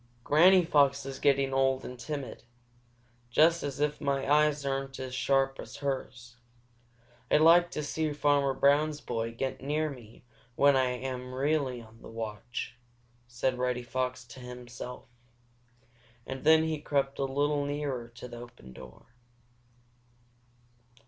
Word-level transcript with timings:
"Granny 0.23 0.65
Fox 0.65 1.05
is 1.05 1.19
getting 1.19 1.53
old 1.53 1.85
and 1.85 1.99
timid. 1.99 2.41
Just 3.29 3.61
as 3.61 3.79
if 3.79 4.01
my 4.01 4.27
eyes 4.27 4.65
aren't 4.65 4.97
as 4.99 5.13
sharp 5.13 5.59
as 5.59 5.75
hers! 5.75 6.37
I'd 7.29 7.41
like 7.41 7.69
to 7.69 7.83
see 7.83 8.11
Farmer 8.11 8.55
Brown's 8.55 8.99
boy 8.99 9.31
get 9.31 9.61
near 9.61 9.91
me 9.91 10.25
when 10.55 10.75
I 10.75 10.85
am 10.87 11.35
really 11.35 11.83
on 11.83 12.01
the 12.01 12.09
watch," 12.09 12.75
said 13.27 13.59
Reddy 13.59 13.83
Fox 13.83 14.25
to 14.29 14.39
himself. 14.39 15.05
And 16.25 16.45
then 16.45 16.63
he 16.63 16.81
crept 16.81 17.19
a 17.19 17.25
little 17.25 17.63
nearer 17.63 18.07
to 18.07 18.27
the 18.27 18.37
open 18.37 18.73
door. 18.73 19.05